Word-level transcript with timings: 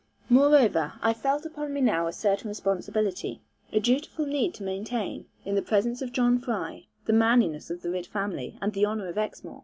Moreover, 0.31 0.93
I 1.03 1.13
felt 1.13 1.45
upon 1.45 1.73
me 1.73 1.79
now 1.79 2.07
a 2.07 2.11
certain 2.11 2.49
responsibility, 2.49 3.43
a 3.71 3.79
dutiful 3.79 4.25
need 4.25 4.55
to 4.55 4.63
maintain, 4.63 5.27
in 5.45 5.53
the 5.53 5.61
presence 5.61 6.01
of 6.01 6.11
John 6.11 6.39
Fry, 6.39 6.87
the 7.05 7.13
manliness 7.13 7.69
of 7.69 7.83
the 7.83 7.91
Ridd 7.91 8.07
family, 8.07 8.57
and 8.63 8.73
the 8.73 8.83
honour 8.87 9.09
of 9.09 9.19
Exmoor. 9.19 9.59